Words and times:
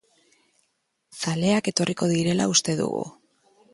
Zaleak 1.19 1.69
etorriko 1.73 2.09
direla 2.13 2.49
uste 2.55 2.77
dugu. 2.81 3.05